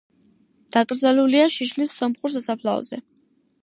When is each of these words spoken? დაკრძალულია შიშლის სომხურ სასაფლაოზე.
დაკრძალულია 0.77 1.45
შიშლის 1.59 1.95
სომხურ 2.01 2.37
სასაფლაოზე. 2.39 3.05